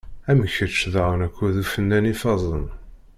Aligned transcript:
Am 0.31 0.39
kečč 0.53 0.77
daɣen 0.93 1.21
akked 1.25 1.55
ufennan 1.63 2.11
ifazen. 2.13 2.65